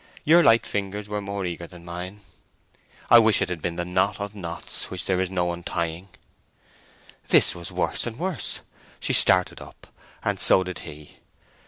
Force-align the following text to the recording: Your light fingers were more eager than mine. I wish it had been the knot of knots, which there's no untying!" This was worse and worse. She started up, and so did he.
Your 0.23 0.41
light 0.41 0.65
fingers 0.65 1.07
were 1.07 1.21
more 1.21 1.45
eager 1.45 1.67
than 1.67 1.85
mine. 1.85 2.21
I 3.11 3.19
wish 3.19 3.39
it 3.39 3.49
had 3.49 3.61
been 3.61 3.75
the 3.75 3.85
knot 3.85 4.19
of 4.19 4.33
knots, 4.33 4.89
which 4.89 5.05
there's 5.05 5.29
no 5.29 5.53
untying!" 5.53 6.07
This 7.27 7.53
was 7.53 7.71
worse 7.71 8.07
and 8.07 8.17
worse. 8.17 8.61
She 8.99 9.13
started 9.13 9.61
up, 9.61 9.93
and 10.23 10.39
so 10.39 10.63
did 10.63 10.79
he. 10.79 11.17